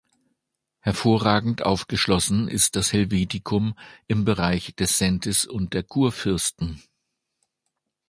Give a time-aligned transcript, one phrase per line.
[0.79, 3.77] Hervorragend aufgeschlossen ist das Helvetikum
[4.07, 6.81] im Bereich des Säntis und der Churfirsten.